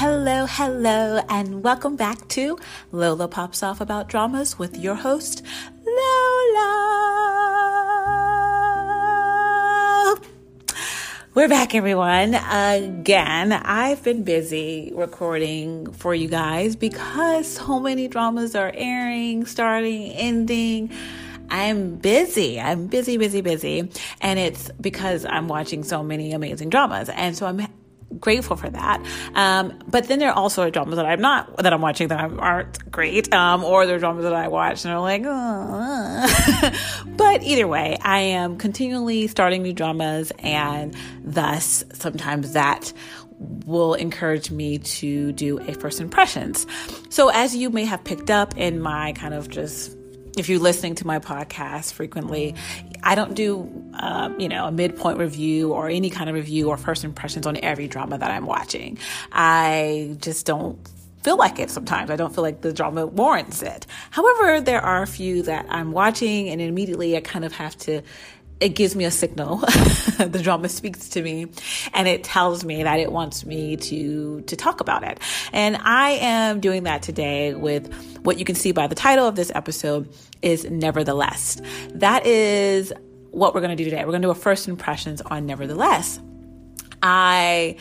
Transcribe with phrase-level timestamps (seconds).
[0.00, 2.56] Hello, hello, and welcome back to
[2.92, 5.44] Lola Pops Off About Dramas with your host,
[5.84, 6.68] Lola.
[11.34, 12.34] We're back, everyone.
[12.36, 20.12] Again, I've been busy recording for you guys because so many dramas are airing, starting,
[20.12, 20.92] ending.
[21.50, 22.60] I'm busy.
[22.60, 23.90] I'm busy, busy, busy.
[24.20, 27.08] And it's because I'm watching so many amazing dramas.
[27.08, 27.66] And so I'm
[28.18, 29.04] grateful for that.
[29.34, 32.90] Um, but then there are also dramas that I'm not that I'm watching that aren't
[32.90, 35.22] great, um, or there are dramas that I watch and are like,
[37.16, 42.92] but either way, I am continually starting new dramas, and thus sometimes that
[43.66, 46.66] will encourage me to do a first impressions.
[47.08, 49.96] So as you may have picked up in my kind of just
[50.36, 52.54] if you're listening to my podcast frequently,
[53.02, 56.76] I don't do, uh, you know, a midpoint review or any kind of review or
[56.76, 58.98] first impressions on every drama that I'm watching.
[59.32, 60.78] I just don't
[61.22, 62.10] feel like it sometimes.
[62.10, 63.86] I don't feel like the drama warrants it.
[64.10, 68.02] However, there are a few that I'm watching and immediately I kind of have to
[68.60, 69.58] it gives me a signal.
[70.18, 71.46] the drama speaks to me
[71.94, 75.20] and it tells me that it wants me to to talk about it.
[75.52, 77.92] And I am doing that today with
[78.24, 80.12] what you can see by the title of this episode
[80.42, 81.60] is Nevertheless.
[81.94, 82.92] That is
[83.30, 84.04] what we're going to do today.
[84.04, 86.20] We're going to do a first impressions on Nevertheless.
[87.02, 87.76] I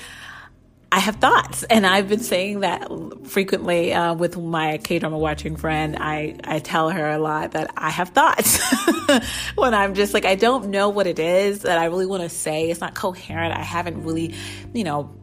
[0.89, 2.89] I have thoughts, and I've been saying that
[3.25, 5.97] frequently uh, with my K drama watching friend.
[5.99, 8.59] I I tell her a lot that I have thoughts
[9.55, 12.29] when I'm just like I don't know what it is that I really want to
[12.29, 12.69] say.
[12.69, 13.53] It's not coherent.
[13.53, 14.33] I haven't really,
[14.73, 15.13] you know,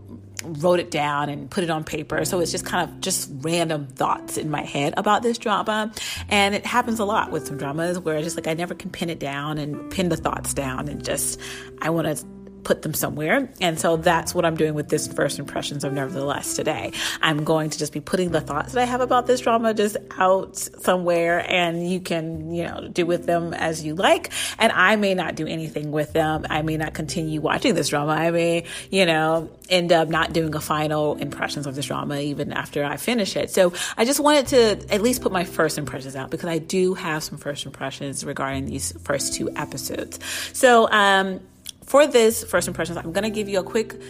[0.45, 2.25] wrote it down and put it on paper.
[2.25, 5.93] So it's just kind of just random thoughts in my head about this drama.
[6.29, 9.11] And it happens a lot with some dramas where just like I never can pin
[9.11, 11.41] it down and pin the thoughts down and just
[11.83, 12.25] I want to
[12.65, 13.49] put them somewhere.
[13.61, 16.93] And so that's what I'm doing with this first impressions of Nevertheless today.
[17.23, 19.97] I'm going to just be putting the thoughts that I have about this drama just
[20.19, 24.33] out somewhere and you can, you know, do with them as you like.
[24.59, 26.47] And I may not do anything with them.
[26.51, 28.13] I may not continue watching this drama.
[28.13, 32.53] I may, you know, end up not doing a final impressions of this drama even
[32.53, 33.51] after I finish it.
[33.51, 36.95] So I just wanted to at least put my first impressions out because I do
[36.95, 40.19] have some first impressions regarding these first two episodes.
[40.53, 41.41] So, um,
[41.87, 44.01] for this first impressions, I'm going to give you a quick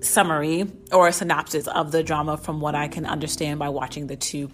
[0.00, 4.16] summary or a synopsis of the drama from what I can understand by watching the
[4.16, 4.50] two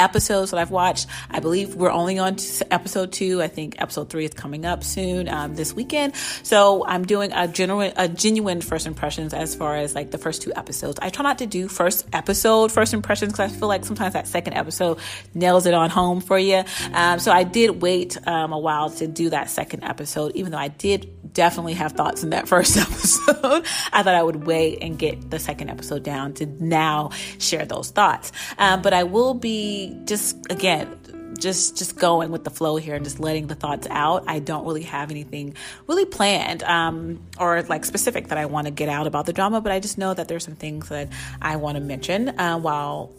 [0.00, 1.06] episodes that I've watched.
[1.30, 2.36] I believe we're only on
[2.70, 3.42] episode two.
[3.42, 6.16] I think episode three is coming up soon um, this weekend.
[6.42, 10.42] So I'm doing a genuine, a genuine first impressions as far as like the first
[10.42, 10.98] two episodes.
[11.02, 14.26] I try not to do first episode first impressions because I feel like sometimes that
[14.26, 14.98] second episode
[15.34, 16.64] nails it on home for you.
[16.92, 20.58] Um, so I did wait um, a while to do that second episode, even though
[20.58, 23.64] I did definitely have thoughts in that first episode.
[23.92, 27.90] I thought I would wait and get the second episode down to now share those
[27.90, 28.32] thoughts.
[28.58, 30.96] Um, but I will be just again
[31.38, 34.24] just just going with the flow here and just letting the thoughts out.
[34.26, 35.54] I don't really have anything
[35.86, 39.60] really planned um, or like specific that I want to get out about the drama,
[39.60, 41.08] but I just know that there's some things that
[41.40, 43.12] I want to mention uh, while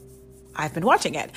[0.56, 1.32] I've been watching it.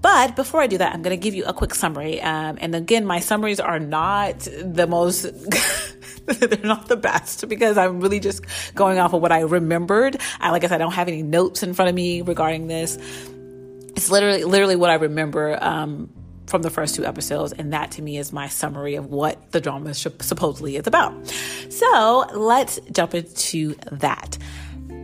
[0.00, 2.20] But before I do that, I'm going to give you a quick summary.
[2.20, 5.22] Um, and again, my summaries are not the most,
[6.26, 8.44] they're not the best because I'm really just
[8.76, 10.20] going off of what I remembered.
[10.38, 12.96] I, like I said, I don't have any notes in front of me regarding this.
[13.98, 16.08] It's literally, literally what I remember um,
[16.46, 19.60] from the first two episodes, and that to me is my summary of what the
[19.60, 21.12] drama supposedly is about.
[21.68, 24.38] So let's jump into that.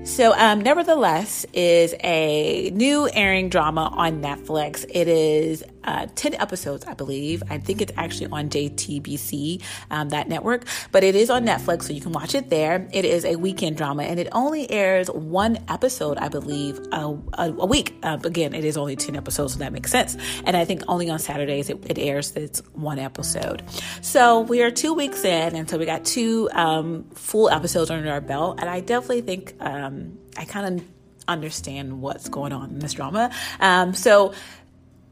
[0.05, 4.87] So, um, Nevertheless is a new airing drama on Netflix.
[4.89, 7.43] It is uh, 10 episodes, I believe.
[7.51, 11.93] I think it's actually on JTBC, um, that network, but it is on Netflix, so
[11.93, 12.89] you can watch it there.
[12.93, 17.53] It is a weekend drama and it only airs one episode, I believe, a, a,
[17.59, 17.97] a week.
[18.03, 20.17] Uh, again, it is only 10 episodes, so that makes sense.
[20.45, 23.63] And I think only on Saturdays it, it airs it's one episode.
[24.01, 28.11] So we are two weeks in, and so we got two um, full episodes under
[28.11, 30.87] our belt, and I definitely think um, I kind of
[31.29, 33.31] understand what's going on in this drama.
[33.61, 34.35] Um, so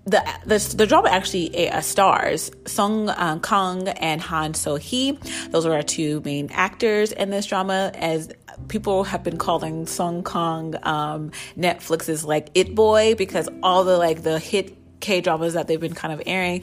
[0.05, 5.19] the, the, the drama actually uh, stars Song uh, Kang and Han So Hee.
[5.51, 7.93] Those are our two main actors in this drama.
[7.95, 8.31] As
[8.69, 14.23] people have been calling Song Kang um, Netflix's like it boy because all the like
[14.23, 16.63] the hit K dramas that they've been kind of airing,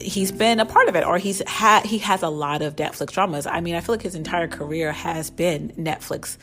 [0.00, 3.12] he's been a part of it or he's had he has a lot of Netflix
[3.12, 3.46] dramas.
[3.46, 6.36] I mean, I feel like his entire career has been Netflix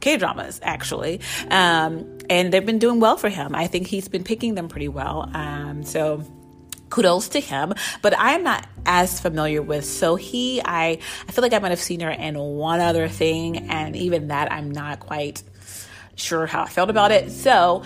[0.00, 1.20] K dramas, actually.
[1.50, 3.54] Um, and they've been doing well for him.
[3.54, 5.30] I think he's been picking them pretty well.
[5.34, 6.24] Um, so
[6.88, 11.52] kudos to him but i'm not as familiar with So Hee i i feel like
[11.52, 15.42] i might have seen her in one other thing and even that i'm not quite
[16.14, 17.82] sure how i felt about it so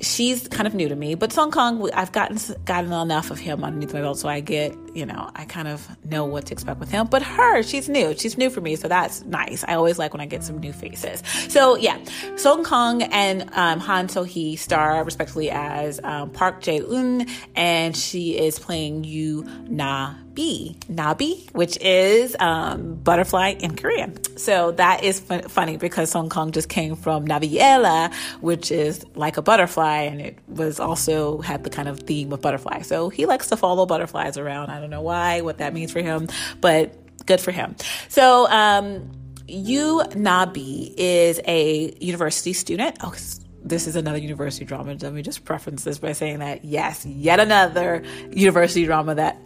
[0.00, 3.64] she's kind of new to me, but Song Kang I've gotten gotten enough of him
[3.64, 6.80] underneath my belt, so I get, you know, I kind of know what to expect
[6.80, 7.06] with him.
[7.06, 8.16] But her, she's new.
[8.18, 9.64] She's new for me, so that's nice.
[9.68, 11.22] I always like when I get some new faces.
[11.48, 11.98] So yeah,
[12.34, 17.96] Song Kang and um, Han So Hee star respectively as um, Park Jae Un, and
[17.96, 24.16] she is playing Yu Na Nabi, Nabi, which is um, butterfly in Korean.
[24.36, 29.36] So that is fun- funny because Song Kang just came from Navillera, which is like
[29.36, 32.82] a butterfly, and it was also had the kind of theme of butterfly.
[32.82, 34.70] So he likes to follow butterflies around.
[34.70, 36.28] I don't know why, what that means for him,
[36.60, 36.94] but
[37.26, 37.76] good for him.
[38.08, 39.10] So, um,
[39.48, 42.98] Yu Nabi is a university student.
[43.02, 43.14] Oh,
[43.64, 44.94] this is another university drama.
[45.00, 49.38] Let me just preference this by saying that yes, yet another university drama that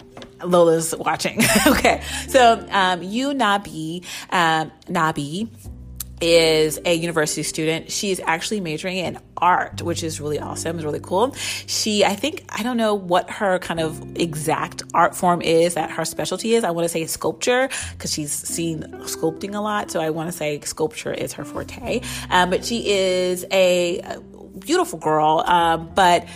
[0.44, 1.40] Lola's watching.
[1.66, 5.48] okay, so um, Yu Nabi, um, Nabi
[6.22, 7.90] is a university student.
[7.90, 10.76] She's actually majoring in art, which is really awesome.
[10.76, 11.34] It's really cool.
[11.66, 15.90] She, I think, I don't know what her kind of exact art form is that
[15.90, 16.64] her specialty is.
[16.64, 19.90] I want to say sculpture because she's seen sculpting a lot.
[19.90, 22.00] So I want to say sculpture is her forte.
[22.30, 24.00] Um, but she is a,
[24.58, 26.26] beautiful girl, um, but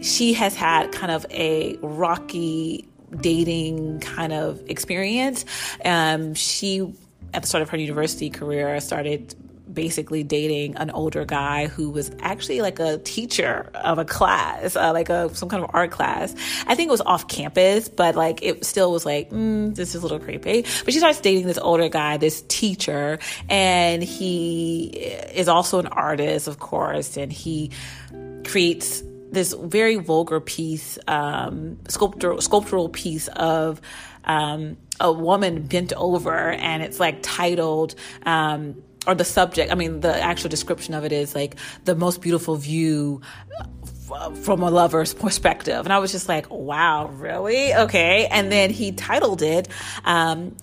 [0.00, 2.88] she has had kind of a rocky
[3.20, 5.44] dating kind of experience.
[5.84, 6.94] Um, she,
[7.34, 9.34] at the start of her university career, started
[9.72, 14.92] basically dating an older guy who was actually like a teacher of a class, uh,
[14.92, 16.34] like a some kind of art class.
[16.66, 20.02] I think it was off campus, but like it still was like, mm, this is
[20.02, 20.62] a little creepy.
[20.84, 24.86] But she starts dating this older guy, this teacher, and he
[25.34, 27.70] is also an artist, of course, and he
[28.44, 29.02] creates
[29.32, 33.80] this very vulgar piece, um, sculptural, sculptural piece of
[34.24, 37.94] um, a woman bent over, and it's like titled.
[38.24, 42.22] Um, or the subject, I mean, the actual description of it is like the most
[42.22, 43.20] beautiful view
[44.42, 45.84] from a lover's perspective.
[45.84, 47.74] And I was just like, wow, really?
[47.74, 48.26] Okay.
[48.30, 49.68] And then he titled it,
[50.04, 50.56] um,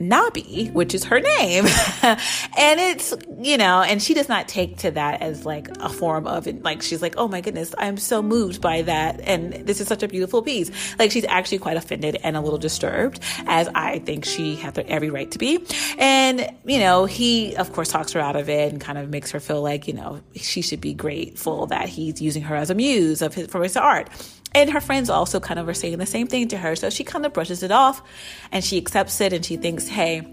[0.00, 1.64] Nabi, which is her name.
[2.02, 6.26] and it's, you know, and she does not take to that as like a form
[6.26, 6.46] of.
[6.62, 9.20] Like, she's like, oh my goodness, I'm so moved by that.
[9.20, 10.70] And this is such a beautiful piece.
[10.98, 15.10] Like, she's actually quite offended and a little disturbed, as I think she has every
[15.10, 15.64] right to be.
[15.98, 19.32] And, you know, he, of course, talks her out of it and kind of makes
[19.32, 22.74] her feel like, you know, she should be grateful that he's using her as a
[22.74, 24.08] muse of his, for his art.
[24.54, 26.74] And her friends also kind of are saying the same thing to her.
[26.76, 28.02] So she kind of brushes it off
[28.50, 30.26] and she accepts it and she thinks, hey,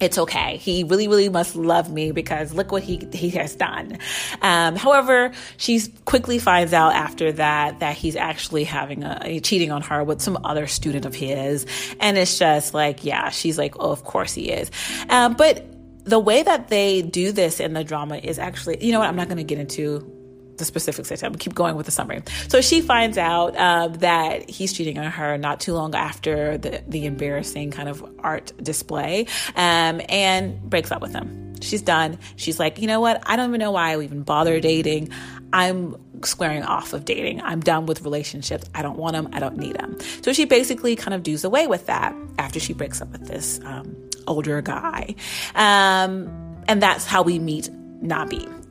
[0.00, 0.56] it's okay.
[0.56, 3.98] He really, really must love me because look what he he has done.
[4.42, 9.82] Um, however, she quickly finds out after that that he's actually having a, cheating on
[9.82, 11.66] her with some other student of his,
[12.00, 14.70] and it's just like, yeah, she's like, oh, of course he is.
[15.08, 15.64] Um, but
[16.04, 19.08] the way that they do this in the drama is actually, you know what?
[19.08, 20.13] I'm not going to get into
[20.58, 21.38] the specifics I said.
[21.38, 22.22] keep going with the summary.
[22.48, 26.82] So she finds out uh, that he's cheating on her not too long after the,
[26.86, 31.54] the embarrassing kind of art display um, and breaks up with him.
[31.60, 32.18] She's done.
[32.36, 33.22] She's like, you know what?
[33.26, 35.10] I don't even know why I even bother dating.
[35.52, 37.40] I'm squaring off of dating.
[37.42, 38.68] I'm done with relationships.
[38.74, 39.28] I don't want them.
[39.32, 39.98] I don't need them.
[40.22, 43.60] So she basically kind of does away with that after she breaks up with this
[43.64, 43.96] um,
[44.26, 45.14] older guy.
[45.54, 46.28] Um,
[46.66, 47.70] and that's how we meet
[48.02, 48.63] Nabi.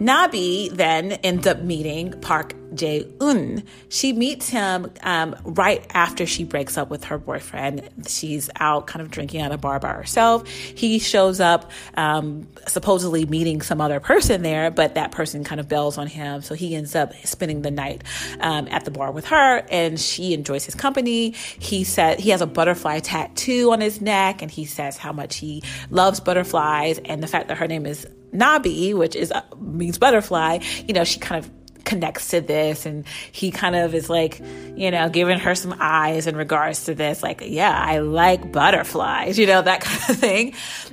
[0.00, 3.64] Nabi then ends up meeting Park Jae Un.
[3.88, 7.88] She meets him um, right after she breaks up with her boyfriend.
[8.06, 10.46] She's out kind of drinking at a bar by herself.
[10.48, 15.68] He shows up, um, supposedly meeting some other person there, but that person kind of
[15.68, 16.42] bells on him.
[16.42, 18.04] So he ends up spending the night
[18.40, 21.30] um, at the bar with her, and she enjoys his company.
[21.58, 25.36] He said he has a butterfly tattoo on his neck, and he says how much
[25.36, 29.98] he loves butterflies and the fact that her name is Nabi, which is uh, means
[29.98, 31.50] butterfly, you know, she kind of
[31.84, 34.42] connects to this and he kind of is like
[34.76, 39.38] you know giving her some eyes in regards to this like yeah i like butterflies
[39.38, 40.52] you know that kind of thing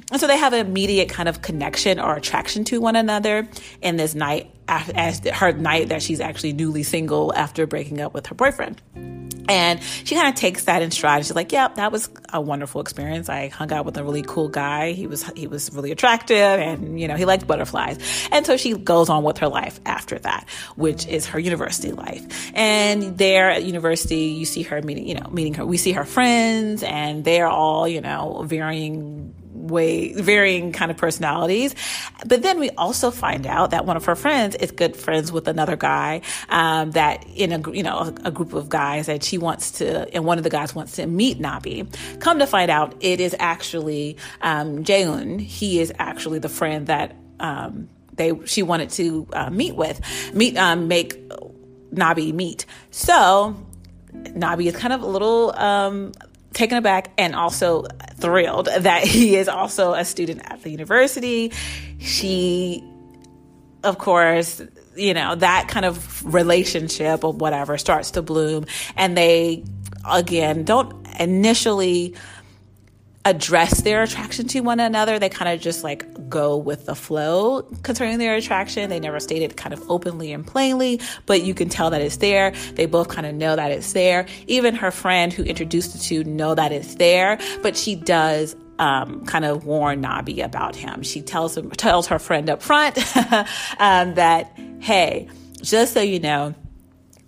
[0.09, 3.45] and so they have an immediate kind of connection or attraction to one another
[3.81, 8.27] in this night as her night that she's actually newly single after breaking up with
[8.27, 8.81] her boyfriend.
[9.47, 11.25] And she kind of takes that in stride.
[11.25, 13.29] She's like, "Yeah, that was a wonderful experience.
[13.29, 14.91] I hung out with a really cool guy.
[14.91, 17.99] He was he was really attractive, and you know he liked butterflies."
[18.31, 22.51] And so she goes on with her life after that, which is her university life.
[22.55, 25.65] And there at university, you see her meeting, you know, meeting her.
[25.65, 29.33] We see her friends, and they're all you know varying
[29.67, 31.75] way varying kind of personalities.
[32.25, 35.47] But then we also find out that one of her friends is good friends with
[35.47, 39.37] another guy um, that in a you know a, a, group of guys that she
[39.37, 41.87] wants to and one of the guys wants to meet Nabi.
[42.19, 45.39] Come to find out, it is actually um, Jaeun.
[45.39, 47.15] He is actually the friend that.
[47.39, 49.99] Um, they she wanted to uh, meet with
[50.33, 51.19] meet um, make
[51.91, 52.65] Nabi meet.
[52.91, 53.55] So
[54.13, 56.13] Nabi is kind of a little um,
[56.55, 57.85] taken aback and also
[58.15, 61.51] thrilled that he is also a student at the university.
[61.99, 62.83] She,
[63.83, 64.61] of course,
[64.95, 68.65] you know, that kind of relationship or whatever starts to bloom.
[68.95, 69.63] And they,
[70.09, 72.15] again, don't initially
[73.25, 75.17] address their attraction to one another.
[75.17, 78.89] They kind of just like go with the flow concerning their attraction.
[78.89, 82.17] They never state it kind of openly and plainly, but you can tell that it's
[82.17, 82.51] there.
[82.75, 84.27] They both kind of know that it's there.
[84.47, 89.25] Even her friend who introduced the two know that it's there, but she does um,
[89.25, 91.01] kind of warn Nabi about him.
[91.01, 92.97] She tells him, tells her friend up front
[93.79, 95.27] um, that, hey,
[95.61, 96.53] just so you know,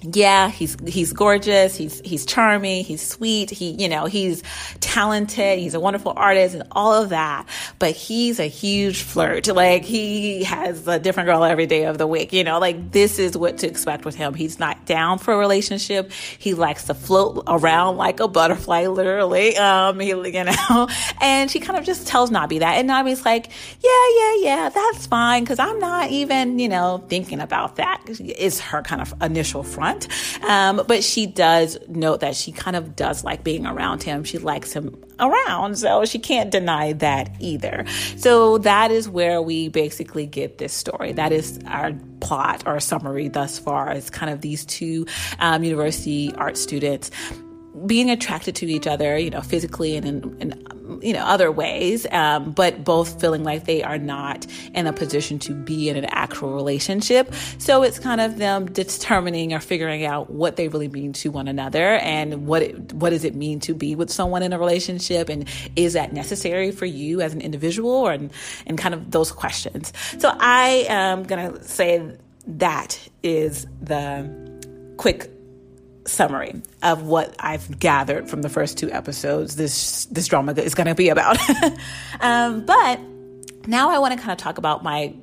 [0.02, 4.44] yeah, he's he's gorgeous, he's he's charming, he's sweet, he you know, he's
[4.80, 7.48] talented, he's a wonderful artist and all of that,
[7.80, 9.48] but he's a huge flirt.
[9.48, 13.18] Like he has a different girl every day of the week, you know, like this
[13.18, 14.36] is what to expect with him.
[14.36, 16.12] He's not down for a relationship.
[16.12, 19.58] He likes to float around like a butterfly literally.
[19.58, 20.88] Um he, you know,
[21.22, 23.50] and she kind of just tells Nabi that and Nabi's like,
[23.82, 23.90] "Yeah,
[24.20, 28.84] yeah, yeah, that's fine cuz I'm not even, you know, thinking about that." Is her
[28.84, 30.44] kind of initial front front.
[30.44, 34.24] Um, but she does note that she kind of does like being around him.
[34.24, 35.78] She likes him around.
[35.78, 37.86] So she can't deny that either.
[38.18, 41.14] So that is where we basically get this story.
[41.14, 43.92] That is our plot or summary thus far.
[43.92, 45.06] It's kind of these two
[45.40, 47.12] um, university art students
[47.86, 52.06] being attracted to each other, you know, physically and in, in you know other ways,
[52.12, 56.06] um, but both feeling like they are not in a position to be in an
[56.06, 57.34] actual relationship.
[57.58, 61.48] So it's kind of them determining or figuring out what they really mean to one
[61.48, 65.30] another and what it, what does it mean to be with someone in a relationship,
[65.30, 68.32] and is that necessary for you as an individual, and
[68.66, 69.94] and kind of those questions.
[70.20, 74.30] So I am gonna say that is the
[74.98, 75.30] quick
[76.08, 80.88] summary of what I've gathered from the first two episodes this this drama is going
[80.88, 81.38] to be about.
[82.20, 83.00] um, but
[83.68, 85.14] now I want to kind of talk about my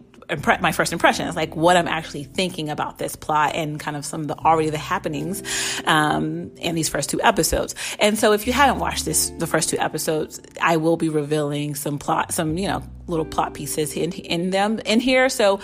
[0.61, 4.23] my first impressions, like what I'm actually thinking about this plot and kind of some
[4.23, 5.43] of the already the happenings
[5.85, 7.75] um, in these first two episodes.
[7.99, 11.75] And so, if you haven't watched this, the first two episodes, I will be revealing
[11.75, 15.29] some plot, some you know little plot pieces in in them in here.
[15.29, 15.61] So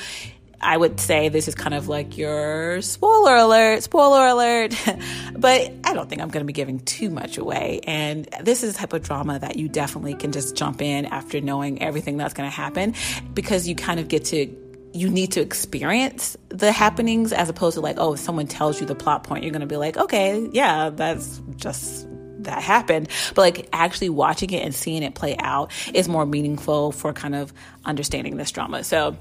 [0.60, 4.74] I would say this is kind of like your spoiler alert, spoiler alert.
[5.36, 7.80] but I don't think I'm going to be giving too much away.
[7.84, 11.82] And this is type of drama that you definitely can just jump in after knowing
[11.82, 12.94] everything that's going to happen
[13.32, 14.54] because you kind of get to
[14.92, 18.86] you need to experience the happenings as opposed to like, oh, if someone tells you
[18.88, 22.08] the plot point, you're going to be like, okay, yeah, that's just
[22.40, 23.08] that happened.
[23.34, 27.34] But like actually watching it and seeing it play out is more meaningful for kind
[27.34, 27.52] of
[27.84, 28.82] understanding this drama.
[28.82, 29.16] So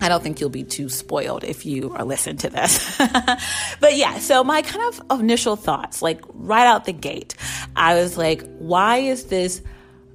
[0.00, 2.98] I don't think you'll be too spoiled if you are listening to this.
[3.80, 7.34] but yeah, so my kind of initial thoughts, like right out the gate,
[7.76, 9.62] I was like, why is this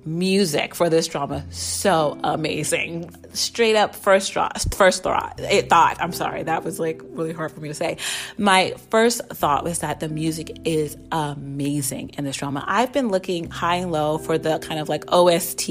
[0.06, 3.10] music for this drama so amazing.
[3.34, 7.52] Straight up first thought, first thought, it thought, I'm sorry, that was like really hard
[7.52, 7.98] for me to say.
[8.38, 12.64] My first thought was that the music is amazing in this drama.
[12.68, 15.66] I've been looking high and low for the kind of like OST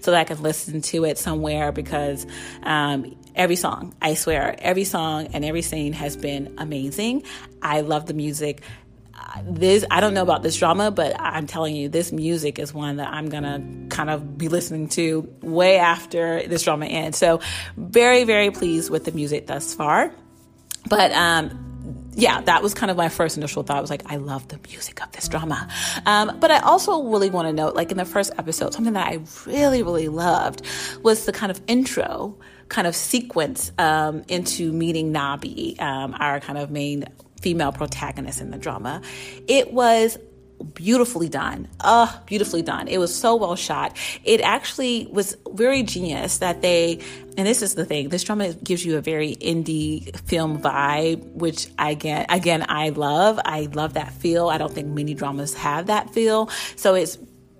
[0.00, 2.24] so that I can listen to it somewhere because
[2.62, 7.24] um, every song, I swear, every song and every scene has been amazing.
[7.60, 8.62] I love the music
[9.44, 12.96] this I don't know about this drama, but I'm telling you, this music is one
[12.96, 17.18] that I'm gonna kind of be listening to way after this drama ends.
[17.18, 17.40] So
[17.76, 20.12] very, very pleased with the music thus far.
[20.88, 21.68] But um
[22.14, 23.78] yeah, that was kind of my first initial thought.
[23.78, 25.66] I was like, I love the music of this drama.
[26.04, 29.06] Um, but I also really want to note, like in the first episode, something that
[29.06, 30.60] I really, really loved
[31.02, 32.36] was the kind of intro
[32.72, 37.04] kind of sequence um, into meeting Nabi, um, our kind of main
[37.40, 39.02] female protagonist in the drama.
[39.46, 40.18] It was
[40.74, 41.68] beautifully done.
[41.80, 42.88] Uh, beautifully done.
[42.88, 43.96] It was so well shot.
[44.24, 47.00] It actually was very genius that they,
[47.36, 51.68] and this is the thing, this drama gives you a very indie film vibe, which
[51.78, 53.38] again, again, I love.
[53.44, 54.48] I love that feel.
[54.48, 56.48] I don't think many dramas have that feel.
[56.76, 57.18] So it's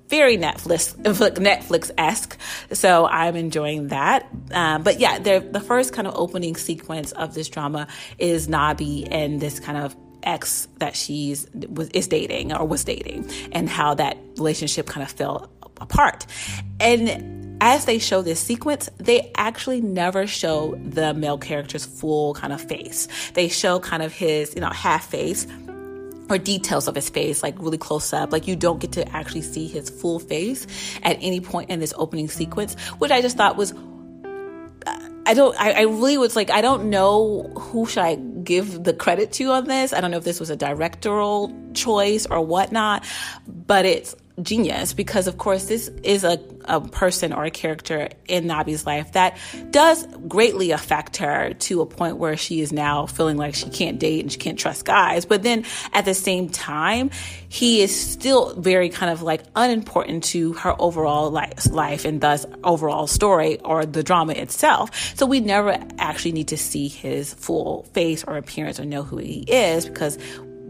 [0.08, 2.38] very Netflix Netflix esque.
[2.72, 4.28] So I'm enjoying that.
[4.52, 7.86] Um, but yeah, the first kind of opening sequence of this drama
[8.18, 13.30] is Nabi and this kind of ex that she's was is dating or was dating,
[13.52, 16.26] and how that relationship kind of fell apart.
[16.80, 22.52] And as they show this sequence, they actually never show the male character's full kind
[22.52, 23.06] of face.
[23.34, 25.46] They show kind of his, you know, half face
[26.32, 28.32] or details of his face, like really close up.
[28.32, 30.66] Like you don't get to actually see his full face
[31.02, 33.72] at any point in this opening sequence, which I just thought was.
[33.72, 35.54] Uh, I don't.
[35.60, 36.50] I, I really was like.
[36.50, 39.92] I don't know who should I give the credit to on this.
[39.92, 43.04] I don't know if this was a directorial choice or whatnot,
[43.46, 48.44] but it's genius because, of course, this is a, a person or a character in
[48.44, 49.36] Nabi's life that
[49.70, 53.98] does greatly affect her to a point where she is now feeling like she can't
[53.98, 55.24] date and she can't trust guys.
[55.24, 57.10] But then at the same time,
[57.48, 63.06] he is still very kind of like unimportant to her overall life and thus overall
[63.06, 65.16] story or the drama itself.
[65.16, 69.18] So we never actually need to see his full face or appearance or know who
[69.18, 70.18] he is because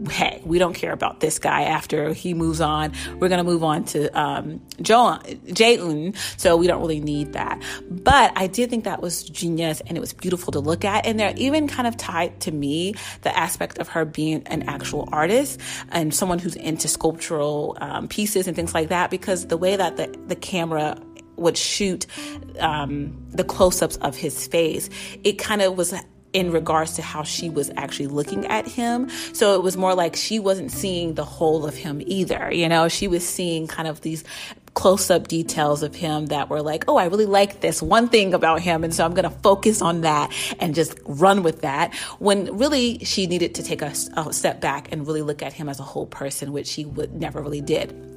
[0.09, 2.93] hey, we don't care about this guy after he moves on.
[3.19, 7.61] We're going to move on to um, Jae-un, so we don't really need that.
[7.89, 11.05] But I did think that was genius and it was beautiful to look at.
[11.05, 15.07] And they're even kind of tied to me the aspect of her being an actual
[15.11, 15.59] artist
[15.89, 19.97] and someone who's into sculptural um, pieces and things like that because the way that
[19.97, 20.97] the, the camera
[21.35, 22.05] would shoot
[22.59, 24.89] um, the close-ups of his face,
[25.23, 25.93] it kind of was
[26.33, 29.09] in regards to how she was actually looking at him.
[29.33, 32.51] So it was more like she wasn't seeing the whole of him either.
[32.51, 34.23] You know, she was seeing kind of these
[34.73, 38.33] close up details of him that were like, oh, I really like this one thing
[38.33, 38.83] about him.
[38.83, 41.93] And so I'm going to focus on that and just run with that.
[42.19, 45.69] When really she needed to take a, a step back and really look at him
[45.69, 48.12] as a whole person, which she would never really did.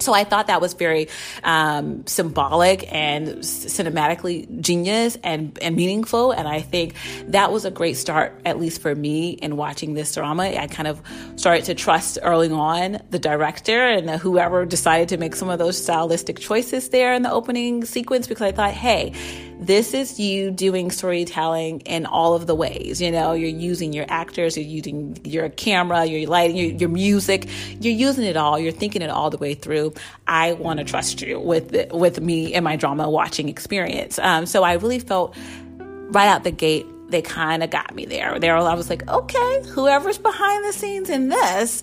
[0.00, 1.08] So I thought that was very
[1.44, 6.32] um, symbolic and cinematically genius and, and meaningful.
[6.32, 6.94] And I think
[7.28, 10.44] that was a great start, at least for me, in watching this drama.
[10.44, 11.02] I kind of
[11.36, 15.80] started to trust early on the director and whoever decided to make some of those
[15.80, 19.12] stylistic choices there in the opening sequence because I thought, hey,
[19.60, 23.00] this is you doing storytelling in all of the ways.
[23.00, 27.48] You know, you're using your actors, you're using your camera, your lighting, your, your music,
[27.78, 28.58] you're using it all.
[28.58, 29.94] You're thinking it all the way through.
[30.26, 34.18] I want to trust you with with me and my drama watching experience.
[34.18, 35.36] Um, so I really felt
[35.78, 38.38] right out the gate they kind of got me there.
[38.38, 41.82] There, I was like, okay, whoever's behind the scenes in this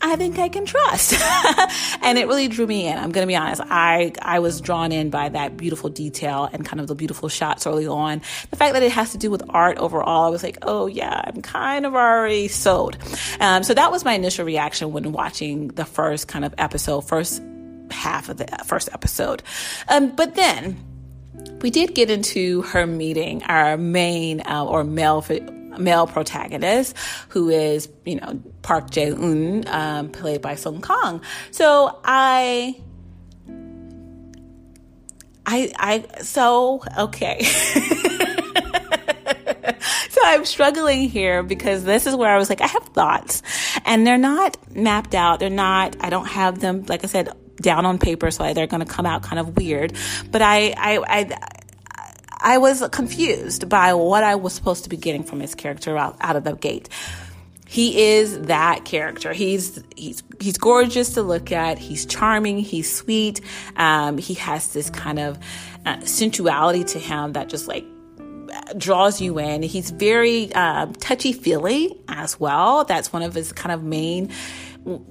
[0.00, 1.14] I think I can trust.
[2.02, 2.96] and it really drew me in.
[2.96, 3.62] I'm going to be honest.
[3.64, 7.66] I, I was drawn in by that beautiful detail and kind of the beautiful shots
[7.66, 8.20] early on.
[8.50, 11.22] The fact that it has to do with art overall, I was like, oh yeah,
[11.24, 12.98] I'm kind of already sold.
[13.40, 17.42] Um, so that was my initial reaction when watching the first kind of episode, first
[17.90, 19.42] half of the first episode.
[19.88, 20.76] Um, but then,
[21.62, 25.20] we did get into her meeting our main uh, or male
[25.78, 26.96] male protagonist,
[27.28, 31.20] who is, you know, Park Jae-un, um, played by Song Kang.
[31.50, 32.80] So I,
[35.46, 37.42] I, I, so, okay.
[40.10, 43.42] so I'm struggling here because this is where I was like, I have thoughts
[43.84, 45.40] and they're not mapped out.
[45.40, 48.30] They're not, I don't have them, like I said, down on paper.
[48.30, 49.94] So they're going to come out kind of weird,
[50.30, 51.38] but I, I, I,
[52.46, 56.16] I was confused by what I was supposed to be getting from his character out,
[56.20, 56.88] out of the gate.
[57.66, 59.32] He is that character.
[59.32, 61.76] He's he's he's gorgeous to look at.
[61.76, 62.60] He's charming.
[62.60, 63.40] He's sweet.
[63.74, 65.40] Um, he has this kind of
[65.84, 67.84] uh, sensuality to him that just like
[68.78, 69.64] draws you in.
[69.64, 72.84] He's very uh, touchy feely as well.
[72.84, 74.30] That's one of his kind of main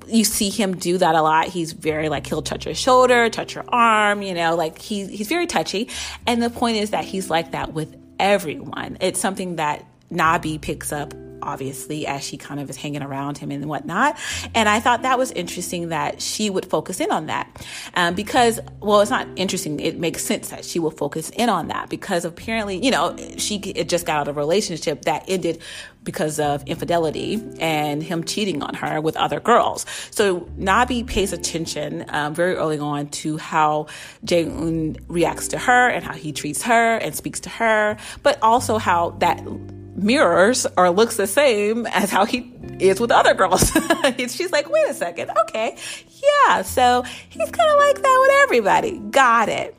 [0.08, 1.48] you see him do that a lot.
[1.48, 5.28] He's very like he'll touch your shoulder, touch your arm, you know, like he he's
[5.28, 5.90] very touchy.
[6.26, 8.98] And the point is that he's like that with everyone.
[9.02, 13.52] It's something that Nabi picks up obviously, as she kind of is hanging around him
[13.52, 14.18] and whatnot.
[14.54, 17.66] And I thought that was interesting that she would focus in on that.
[17.96, 19.80] Um, because, well, it's not interesting.
[19.80, 23.60] It makes sense that she will focus in on that because apparently, you know, she
[23.60, 25.62] just got out of a relationship that ended
[26.04, 29.86] because of infidelity and him cheating on her with other girls.
[30.12, 33.88] So Nabi pays attention um, very early on to how
[34.24, 38.78] Jae-un reacts to her and how he treats her and speaks to her, but also
[38.78, 39.44] how that
[39.96, 43.72] mirrors or looks the same as how he is with other girls.
[44.18, 45.32] She's like, wait a second.
[45.42, 45.78] Okay.
[46.46, 46.62] Yeah.
[46.62, 49.00] So he's kind of like that with everybody.
[49.00, 49.76] Got it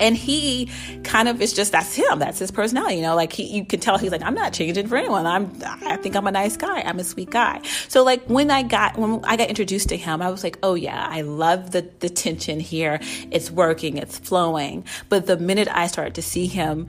[0.00, 0.68] and he
[1.04, 3.80] kind of is just that's him that's his personality you know like he you can
[3.80, 5.50] tell he's like i'm not changing for anyone i'm
[5.86, 8.96] i think i'm a nice guy i'm a sweet guy so like when i got
[8.98, 12.08] when i got introduced to him i was like oh yeah i love the the
[12.08, 12.98] tension here
[13.30, 16.88] it's working it's flowing but the minute i started to see him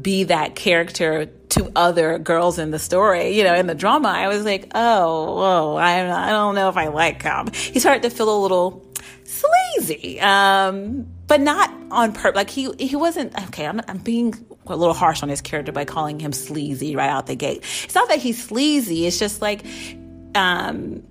[0.00, 4.28] be that character to other girls in the story, you know, in the drama, I
[4.28, 7.50] was like, oh, whoa, I, I don't know if I like him.
[7.52, 8.86] He started to feel a little
[9.24, 10.20] sleazy.
[10.20, 12.36] Um, but not on purpose.
[12.36, 13.66] Like he he wasn't okay.
[13.66, 14.34] I'm I'm being
[14.66, 17.58] a little harsh on his character by calling him sleazy right out the gate.
[17.84, 19.06] It's not that he's sleazy.
[19.06, 19.64] It's just like,
[20.34, 21.02] um,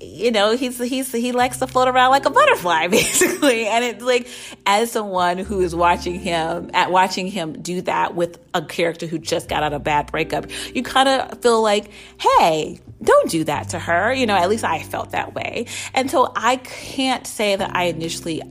[0.00, 3.66] you know, he's he's he likes to float around like a butterfly, basically.
[3.66, 4.28] And it's like,
[4.66, 9.18] as someone who is watching him at watching him do that with a character who
[9.18, 13.44] just got out of a bad breakup, you kind of feel like, hey, don't do
[13.44, 14.12] that to her.
[14.12, 15.66] You know, at least I felt that way.
[15.94, 18.42] And so I can't say that I initially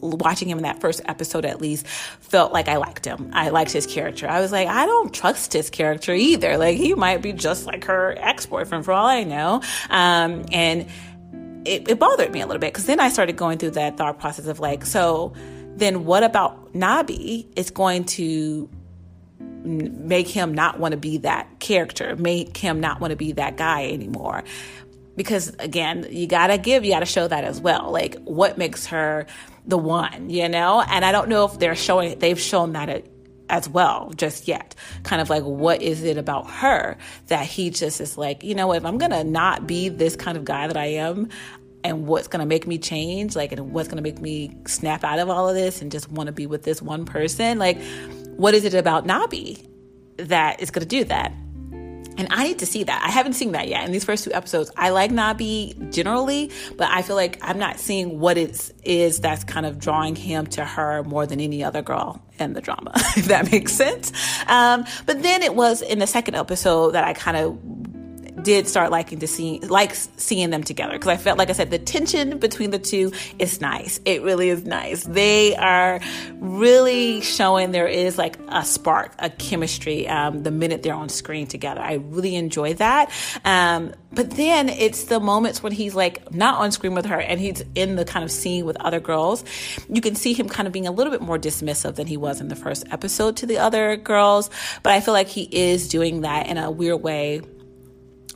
[0.00, 3.30] watching him in that first episode at least felt like I liked him.
[3.32, 4.28] I liked his character.
[4.28, 6.56] I was like, I don't trust his character either.
[6.56, 9.62] Like he might be just like her ex boyfriend for all I know.
[9.88, 10.86] Um, and
[11.64, 14.18] it, it bothered me a little bit because then I started going through that thought
[14.18, 15.34] process of like, so
[15.76, 18.68] then what about Nabi is going to
[19.64, 23.56] make him not want to be that character, make him not want to be that
[23.56, 24.44] guy anymore.
[25.16, 27.90] Because again, you gotta give, you gotta show that as well.
[27.90, 29.26] Like, what makes her
[29.66, 30.82] the one, you know?
[30.82, 33.12] And I don't know if they're showing, they've shown that it,
[33.50, 34.74] as well just yet.
[35.02, 36.96] Kind of like, what is it about her
[37.26, 40.44] that he just is like, you know, if I'm gonna not be this kind of
[40.44, 41.28] guy that I am,
[41.82, 45.28] and what's gonna make me change, like, and what's gonna make me snap out of
[45.28, 47.78] all of this and just wanna be with this one person, like,
[48.36, 49.66] what is it about Nabi
[50.16, 51.32] that is gonna do that?
[52.16, 53.02] And I need to see that.
[53.04, 54.70] I haven't seen that yet in these first two episodes.
[54.76, 59.44] I like Nabi generally, but I feel like I'm not seeing what it is that's
[59.44, 63.26] kind of drawing him to her more than any other girl in the drama, if
[63.26, 64.12] that makes sense.
[64.46, 67.79] Um, but then it was in the second episode that I kind of
[68.42, 71.70] did start liking to see like seeing them together because I felt like I said
[71.70, 74.00] the tension between the two is nice.
[74.04, 75.04] It really is nice.
[75.04, 76.00] They are
[76.38, 80.08] really showing there is like a spark, a chemistry.
[80.08, 83.12] Um, the minute they're on screen together, I really enjoy that.
[83.44, 87.38] Um, but then it's the moments when he's like not on screen with her and
[87.38, 89.44] he's in the kind of scene with other girls.
[89.88, 92.40] You can see him kind of being a little bit more dismissive than he was
[92.40, 94.50] in the first episode to the other girls.
[94.82, 97.42] But I feel like he is doing that in a weird way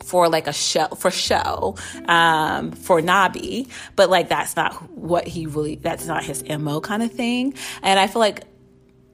[0.02, 1.76] for like a show for show
[2.06, 7.02] um, for Nabi, but like that's not what he really that's not his mo kind
[7.02, 7.54] of thing.
[7.82, 8.44] And I feel like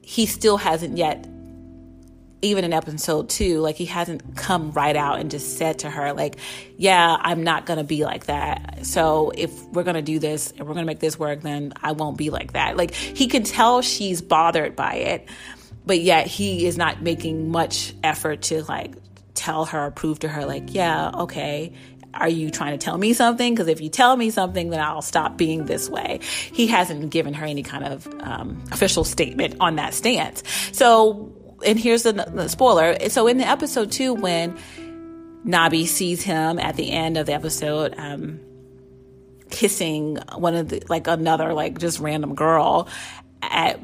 [0.03, 1.27] he still hasn't yet
[2.43, 6.13] even in episode two, like he hasn't come right out and just said to her,
[6.13, 6.37] like,
[6.77, 8.87] yeah, I'm not gonna be like that.
[8.87, 12.17] So if we're gonna do this and we're gonna make this work, then I won't
[12.17, 12.77] be like that.
[12.77, 15.29] Like he can tell she's bothered by it,
[15.85, 18.95] but yet he is not making much effort to like
[19.41, 21.73] tell her, prove to her, like, yeah, okay,
[22.13, 23.55] are you trying to tell me something?
[23.55, 26.21] Because if you tell me something, then I'll stop being this way.
[26.53, 30.43] He hasn't given her any kind of um, official statement on that stance.
[30.73, 31.33] So,
[31.65, 33.09] and here's the, the spoiler.
[33.09, 34.59] So, in the episode two, when
[35.47, 38.41] Nabi sees him at the end of the episode, um,
[39.51, 42.89] kissing one of the like another like just random girl
[43.43, 43.81] at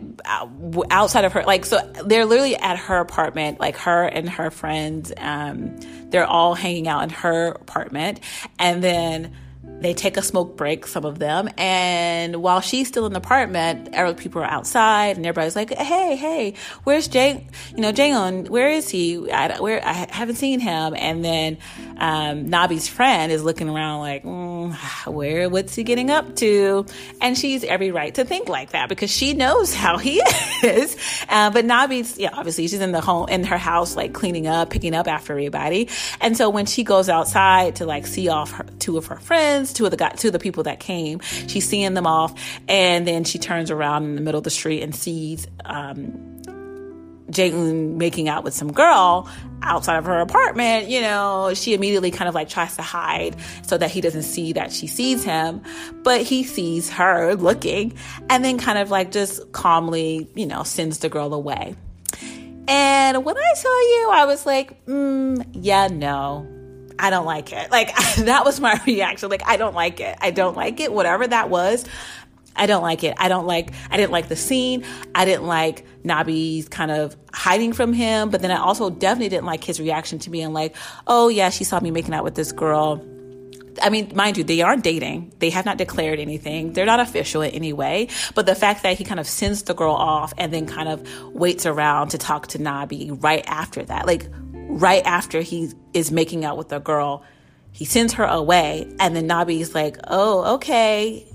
[0.91, 5.13] outside of her like so they're literally at her apartment like her and her friends
[5.17, 5.79] um
[6.11, 8.21] they're all hanging out in her apartment.
[8.59, 9.33] And then
[9.81, 11.49] they take a smoke break, some of them.
[11.59, 16.55] And while she's still in the apartment, people are outside and everybody's like, Hey, hey,
[16.85, 17.47] where's Jay?
[17.75, 19.31] You know, Jaeon, where is he?
[19.31, 20.95] I, where, I haven't seen him.
[20.97, 21.59] And then,
[21.99, 24.75] um, Nabi's friend is looking around like, mm,
[25.13, 26.87] where, what's he getting up to?
[27.21, 30.23] And she's every right to think like that because she knows how he
[30.63, 30.97] is.
[31.29, 34.71] Uh, but Nabi's, yeah, obviously she's in the home, in her house, like cleaning up,
[34.71, 35.89] picking up after everybody.
[36.21, 39.66] And so when she goes outside to like see off her, two of her friends,
[39.67, 41.21] friends, two of the two of the people that came.
[41.21, 42.35] She's seeing them off,
[42.69, 46.33] and then she turns around in the middle of the street and sees um,
[47.99, 49.29] making out with some girl
[49.63, 53.77] outside of her apartment, you know, she immediately kind of like tries to hide so
[53.77, 55.61] that he doesn't see that she sees him,
[56.05, 57.95] but he sees her looking
[58.31, 61.75] and then kind of like just calmly, you know, sends the girl away.
[62.69, 66.47] And when I saw you, I was like, mm, yeah, no,
[66.99, 67.71] I don't like it.
[67.71, 69.29] Like that was my reaction.
[69.31, 70.17] Like I don't like it.
[70.21, 70.93] I don't like it.
[70.93, 71.85] Whatever that was,
[72.55, 73.15] I don't like it.
[73.19, 74.85] I don't like I didn't like the scene.
[75.15, 78.31] I didn't like Nabi's kind of hiding from him.
[78.31, 80.75] But then I also definitely didn't like his reaction to being like,
[81.07, 83.05] oh, yeah, she saw me making out with this girl.
[83.83, 85.35] I mean, mind you, they aren't dating.
[85.39, 86.73] They have not declared anything.
[86.73, 88.09] They're not official in any way.
[88.35, 91.07] But the fact that he kind of sends the girl off and then kind of
[91.35, 94.31] waits around to talk to Nabi right after that, like
[94.69, 97.25] right after he is making out with the girl,
[97.73, 98.93] he sends her away.
[98.99, 101.27] And then Nabi's like, oh, okay,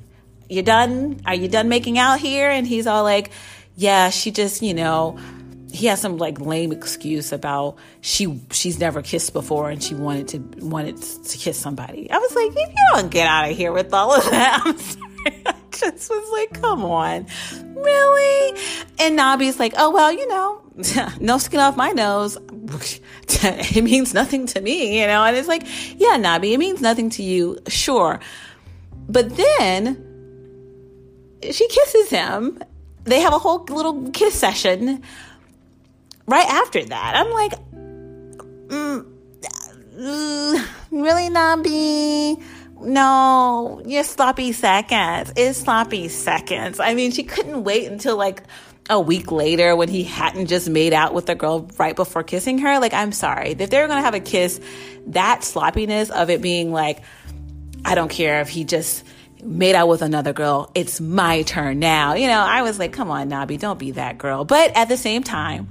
[0.49, 1.21] you're done?
[1.25, 2.49] Are you done making out here?
[2.49, 3.31] And he's all like,
[3.75, 5.17] yeah, she just, you know,
[5.71, 10.27] he has some like lame excuse about she she's never kissed before and she wanted
[10.29, 12.09] to wanted to kiss somebody.
[12.11, 14.77] I was like, if you don't get out of here with all of that, I'm
[14.77, 15.43] sorry.
[15.45, 17.25] I just was like, come on,
[17.75, 18.61] really?
[18.99, 20.61] And Nabi's like, oh well, you know,
[21.19, 22.37] no skin off my nose.
[22.67, 25.23] it means nothing to me, you know.
[25.23, 25.63] And it's like,
[25.97, 28.19] yeah, Nabi, it means nothing to you, sure.
[29.09, 30.07] But then
[31.43, 32.59] she kisses him.
[33.03, 35.01] They have a whole little kiss session
[36.27, 37.15] right after that.
[37.15, 37.53] I'm like,
[38.67, 39.05] mm,
[39.97, 42.41] mm, really, Nabi?
[42.81, 45.33] No, you're sloppy seconds.
[45.35, 46.79] It's sloppy seconds.
[46.79, 48.43] I mean, she couldn't wait until like
[48.91, 52.57] a week later when he hadn't just made out with the girl right before kissing
[52.59, 52.77] her.
[52.77, 53.55] Like, I'm sorry.
[53.57, 54.59] If they were going to have a kiss,
[55.07, 56.99] that sloppiness of it being like,
[57.85, 59.05] I don't care if he just
[59.41, 60.69] made out with another girl.
[60.75, 62.15] It's my turn now.
[62.15, 64.43] You know, I was like, come on, Nabi, don't be that girl.
[64.43, 65.69] But at the same time,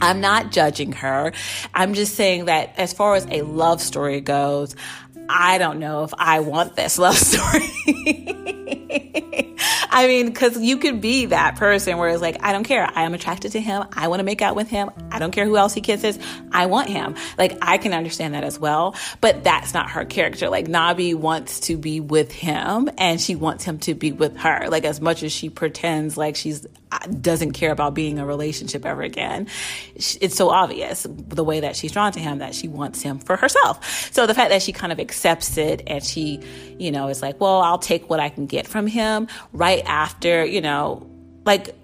[0.00, 1.32] I'm not judging her.
[1.74, 4.74] I'm just saying that as far as a love story goes,
[5.28, 7.68] I don't know if I want this love story.
[9.94, 12.90] I mean, because you could be that person where it's like, I don't care.
[12.96, 13.84] I am attracted to him.
[13.92, 14.90] I want to make out with him.
[15.12, 16.18] I don't care who else he kisses.
[16.50, 17.14] I want him.
[17.38, 18.96] Like, I can understand that as well.
[19.20, 20.48] But that's not her character.
[20.48, 24.66] Like, Nabi wants to be with him and she wants him to be with her.
[24.68, 26.66] Like, as much as she pretends like she's
[27.20, 29.46] doesn't care about being a relationship ever again.
[29.94, 33.36] It's so obvious the way that she's drawn to him that she wants him for
[33.36, 34.12] herself.
[34.12, 36.40] So the fact that she kind of accepts it and she,
[36.78, 40.44] you know, is like, well, I'll take what I can get from him right after,
[40.44, 41.08] you know,
[41.44, 41.74] like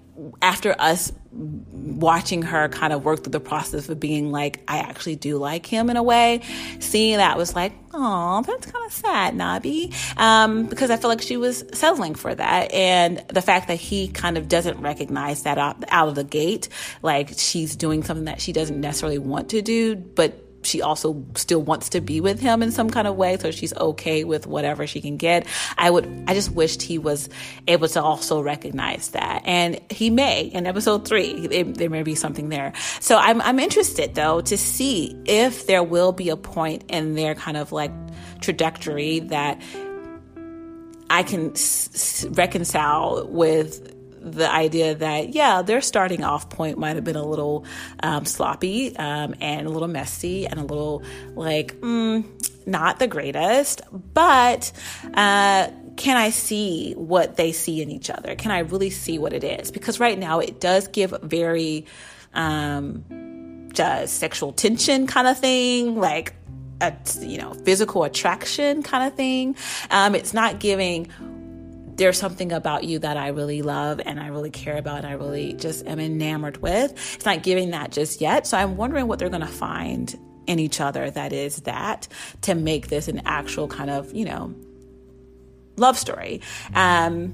[0.41, 5.15] after us watching her kind of work through the process of being like, I actually
[5.15, 6.41] do like him in a way,
[6.79, 9.93] seeing that was like, oh, that's kind of sad, Nabi.
[10.17, 12.73] Um, because I feel like she was settling for that.
[12.73, 16.69] And the fact that he kind of doesn't recognize that out, out of the gate,
[17.01, 21.61] like she's doing something that she doesn't necessarily want to do, but she also still
[21.61, 24.87] wants to be with him in some kind of way so she's okay with whatever
[24.87, 25.47] she can get.
[25.77, 27.29] I would i just wished he was
[27.67, 29.43] able to also recognize that.
[29.45, 32.73] And he may in episode three it, there may be something there.
[32.99, 37.35] So I'm, I'm interested though to see if there will be a point in their
[37.35, 37.91] kind of like
[38.41, 39.61] trajectory that
[41.09, 47.03] i can s- reconcile with the idea that yeah their starting off point might have
[47.03, 47.65] been a little
[48.03, 51.03] um, sloppy um, and a little messy and a little
[51.33, 52.23] like mm,
[52.67, 53.81] not the greatest
[54.13, 54.71] but
[55.15, 58.33] uh, can I see what they see in each other?
[58.35, 59.71] Can I really see what it is?
[59.71, 61.85] Because right now it does give very
[62.33, 66.33] um, just sexual tension kind of thing, like
[66.81, 69.55] a you know physical attraction kind of thing.
[69.89, 71.09] Um, it's not giving
[72.01, 75.11] there's something about you that I really love and I really care about and I
[75.11, 76.93] really just am enamored with.
[77.13, 78.47] It's not giving that just yet.
[78.47, 82.07] So I'm wondering what they're going to find in each other that is that
[82.41, 84.55] to make this an actual kind of, you know,
[85.77, 86.41] love story.
[86.73, 87.33] Um,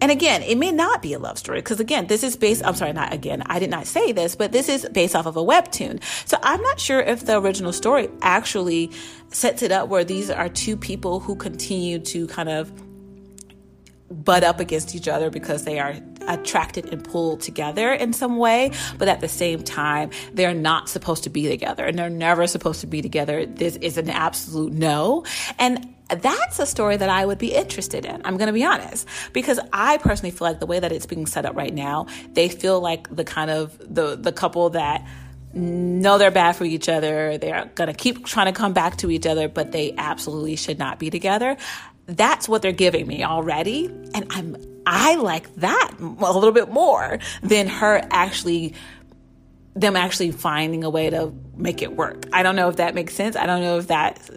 [0.00, 2.74] and again, it may not be a love story because again, this is based, I'm
[2.74, 5.44] sorry, not again, I did not say this, but this is based off of a
[5.44, 6.02] webtoon.
[6.26, 8.90] So I'm not sure if the original story actually
[9.28, 12.72] sets it up where these are two people who continue to kind of
[14.10, 15.94] butt up against each other because they are
[16.28, 21.24] attracted and pulled together in some way, but at the same time, they're not supposed
[21.24, 23.46] to be together and they're never supposed to be together.
[23.46, 25.24] This is an absolute no.
[25.58, 28.22] And that's a story that I would be interested in.
[28.24, 31.26] I'm going to be honest because I personally feel like the way that it's being
[31.26, 35.06] set up right now, they feel like the kind of the the couple that
[35.52, 37.38] know they're bad for each other.
[37.38, 40.78] They're going to keep trying to come back to each other, but they absolutely should
[40.78, 41.56] not be together
[42.06, 43.86] that's what they're giving me already.
[44.14, 48.74] And I'm, I like that a little bit more than her actually,
[49.74, 52.26] them actually finding a way to make it work.
[52.32, 53.36] I don't know if that makes sense.
[53.36, 54.30] I don't know if that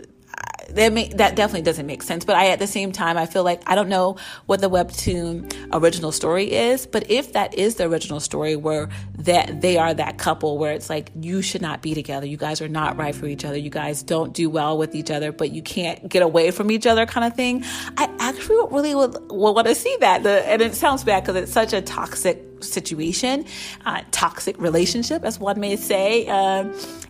[0.75, 2.25] that may, that definitely doesn't make sense.
[2.25, 5.53] But I, at the same time, I feel like I don't know what the webtoon
[5.73, 6.85] original story is.
[6.85, 10.89] But if that is the original story, where that they are that couple, where it's
[10.89, 13.69] like you should not be together, you guys are not right for each other, you
[13.69, 17.05] guys don't do well with each other, but you can't get away from each other,
[17.05, 17.63] kind of thing.
[17.97, 20.23] I actually really would, would want to see that.
[20.23, 23.45] The, and it sounds bad because it's such a toxic situation,
[23.85, 26.27] uh, toxic relationship, as one may say.
[26.27, 26.63] Uh,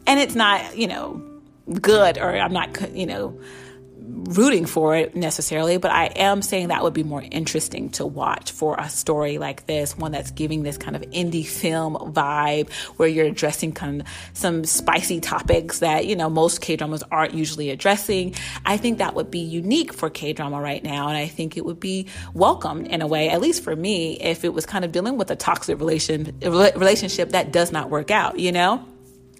[0.07, 1.21] and it's not, you know,
[1.73, 3.39] good or I'm not, you know,
[4.11, 8.51] rooting for it necessarily, but I am saying that would be more interesting to watch
[8.51, 13.07] for a story like this, one that's giving this kind of indie film vibe where
[13.07, 17.69] you're addressing kind of some spicy topics that, you know, most K dramas aren't usually
[17.69, 18.35] addressing.
[18.65, 21.07] I think that would be unique for K drama right now.
[21.07, 24.43] And I think it would be welcomed in a way, at least for me, if
[24.43, 28.39] it was kind of dealing with a toxic relation, relationship that does not work out,
[28.39, 28.83] you know?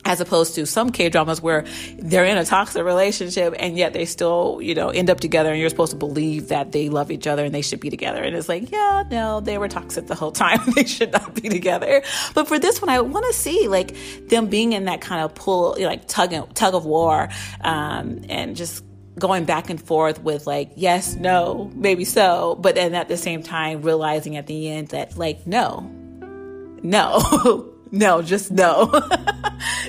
[0.10, 1.66] As opposed to some K dramas where
[2.00, 5.60] they're in a toxic relationship and yet they still, you know, end up together and
[5.60, 8.24] you're supposed to believe that they love each other and they should be together.
[8.24, 10.62] And it's like, yeah, no, they were toxic the whole time.
[10.76, 12.02] they should not be together.
[12.34, 13.96] But for this one, I want to see like
[14.30, 17.30] them being in that kind of pull, like tug, tug of war,
[17.62, 18.84] um, and just
[19.20, 23.44] going back and forth with like yes no maybe so but then at the same
[23.44, 25.82] time realizing at the end that like no
[26.82, 28.88] no no, just no.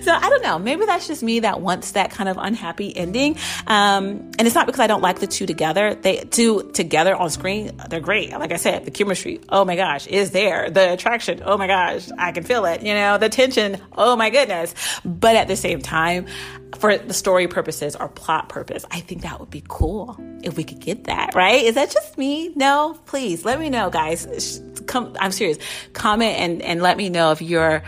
[0.03, 0.59] so I don't know.
[0.59, 3.37] Maybe that's just me that wants that kind of unhappy ending.
[3.67, 5.95] Um, and it's not because I don't like the two together.
[5.95, 8.31] They two together on screen, they're great.
[8.31, 10.71] Like I said, the chemistry, oh my gosh, is there.
[10.71, 12.83] The attraction, oh my gosh, I can feel it.
[12.83, 14.75] You know, the tension, oh my goodness.
[15.05, 16.27] But at the same time,
[16.79, 20.65] for the story purposes or plot purpose, I think that would be cool if we
[20.65, 21.65] could get that, right?
[21.65, 22.53] Is that just me?
[22.55, 24.63] No, please let me know, guys.
[24.87, 25.59] Come, I'm serious.
[25.93, 27.83] Comment and, and let me know if you're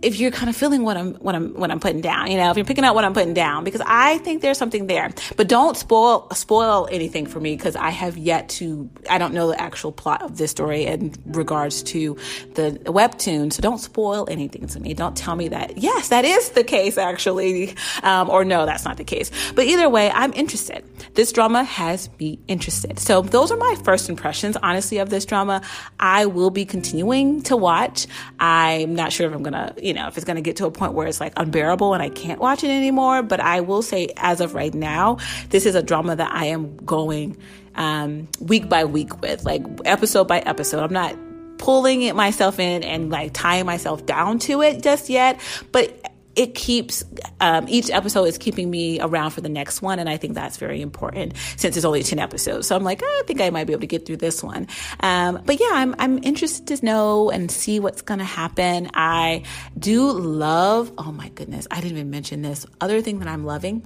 [0.00, 2.50] if you're kind of feeling what I'm what I'm what I'm putting down, you know,
[2.50, 5.12] if you're picking out what I'm putting down, because I think there's something there.
[5.36, 9.48] But don't spoil spoil anything for me because I have yet to I don't know
[9.48, 12.16] the actual plot of this story in regards to
[12.54, 13.52] the webtoon.
[13.52, 14.94] So don't spoil anything to me.
[14.94, 18.98] Don't tell me that yes, that is the case actually, um, or no, that's not
[18.98, 19.30] the case.
[19.54, 20.84] But either way, I'm interested.
[21.14, 23.00] This drama has me interested.
[23.00, 25.62] So those are my first impressions, honestly, of this drama.
[25.98, 28.06] I will be continuing to watch.
[28.38, 30.70] I'm not sure if I'm gonna you know, if it's going to get to a
[30.70, 33.22] point where it's like unbearable and I can't watch it anymore.
[33.22, 35.16] But I will say, as of right now,
[35.48, 37.38] this is a drama that I am going
[37.74, 40.84] um, week by week with, like episode by episode.
[40.84, 41.16] I'm not
[41.56, 45.40] pulling it myself in and like tying myself down to it just yet,
[45.72, 47.04] but it keeps
[47.40, 50.56] um, each episode is keeping me around for the next one and i think that's
[50.56, 52.68] very important since it's only 10 episodes.
[52.68, 54.68] So i'm like oh, i think i might be able to get through this one.
[55.00, 58.90] Um, but yeah I'm, I'm interested to know and see what's going to happen.
[58.94, 59.42] I
[59.78, 62.66] do love oh my goodness i didn't even mention this.
[62.80, 63.82] Other thing that i'm loving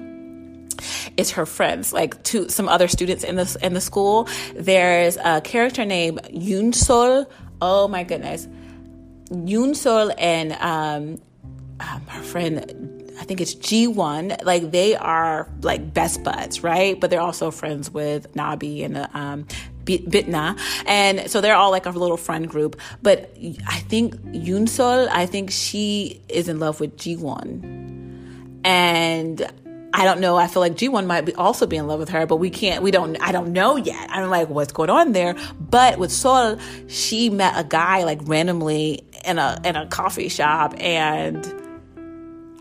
[1.17, 4.29] is her friends, like to some other students in the in the school.
[4.55, 7.31] There's a character named Yoon Sol.
[7.61, 8.47] Oh my goodness,
[9.31, 11.21] Yoon Sol and um,
[11.81, 16.99] um, her friend, I think it's Ji-wan, like they are like best buds, right?
[16.99, 19.47] But they're also friends with Nabi and um,
[19.85, 20.59] Bitna.
[20.87, 22.81] And so they're all like a little friend group.
[23.03, 23.35] But
[23.67, 28.61] I think Yoon Sol, I think she is in love with Ji-wan.
[28.65, 29.53] And
[29.95, 30.37] I don't know.
[30.37, 32.83] I feel like Ji-wan might be also be in love with her, but we can't,
[32.83, 34.09] we don't, I don't know yet.
[34.11, 35.37] I'm like, what's going on there?
[35.61, 40.75] But with Sol, she met a guy like randomly in a, in a coffee shop
[40.79, 41.45] and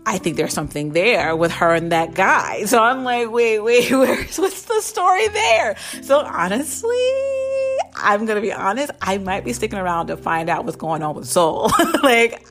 [0.04, 2.64] I think there's something there with her and that guy.
[2.64, 5.76] So I'm like, wait, wait, where's what's the story there?
[6.02, 7.08] So honestly,
[7.94, 11.14] I'm gonna be honest, I might be sticking around to find out what's going on
[11.14, 11.70] with Sol.
[12.02, 12.44] like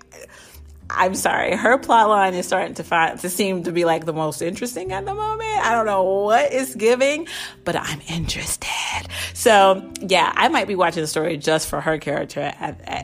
[0.93, 4.13] I'm sorry, her plot line is starting to find to seem to be like the
[4.13, 5.65] most interesting at the moment.
[5.65, 7.27] I don't know what is giving,
[7.63, 8.67] but I'm interested.
[9.34, 12.54] So yeah, I might be watching the story just for her character.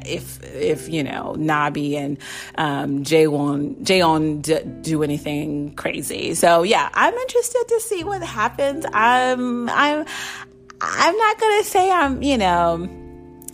[0.05, 2.17] If if you know Nabi and
[2.55, 6.35] um, Jaewon Jaeon d- do anything crazy.
[6.35, 8.85] So yeah, I'm interested to see what happens.
[8.93, 10.05] I'm I'm
[10.81, 13.06] I'm not gonna say I'm you know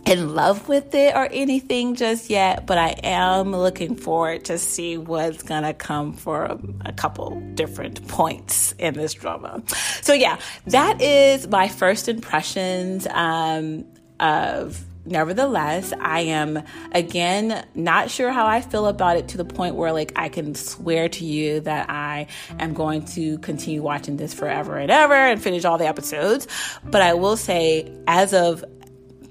[0.06, 4.98] in love with it or anything just yet, but I am looking forward to see
[4.98, 9.62] what's gonna come for a, couple different points in this drama.
[10.00, 13.84] So yeah, that is my first impressions um,
[14.20, 14.82] of.
[15.06, 16.62] Nevertheless, I am
[16.92, 20.54] again not sure how I feel about it to the point where like I can
[20.54, 25.42] swear to you that I am going to continue watching this forever and ever and
[25.42, 26.48] finish all the episodes.
[26.84, 28.64] But I will say, as of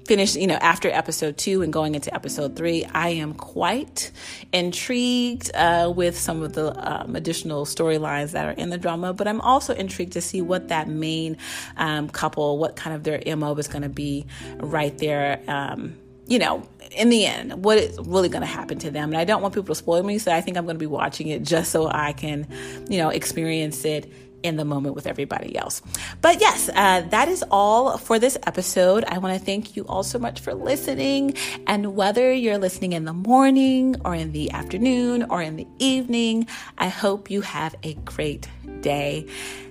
[0.06, 4.10] finished, you know, after episode two and going into episode three, I am quite
[4.52, 9.12] intrigued uh, with some of the um, additional storylines that are in the drama.
[9.12, 11.36] But I'm also intrigued to see what that main
[11.76, 14.26] um, couple, what kind of their MO is going to be
[14.58, 15.40] right there.
[15.48, 15.96] Um,
[16.26, 19.10] you know, in the end, what is really going to happen to them.
[19.10, 20.86] And I don't want people to spoil me, so I think I'm going to be
[20.86, 22.46] watching it just so I can,
[22.88, 24.10] you know, experience it
[24.44, 25.82] in the moment with everybody else.
[26.20, 29.04] But yes, uh, that is all for this episode.
[29.08, 31.34] I want to thank you all so much for listening.
[31.66, 36.46] And whether you're listening in the morning or in the afternoon or in the evening,
[36.78, 38.46] I hope you have a great
[38.80, 39.26] day.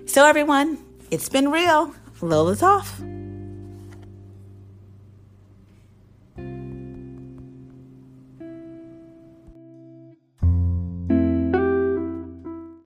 [0.08, 1.94] So, everyone, it's been real.
[2.22, 3.02] Lola's off.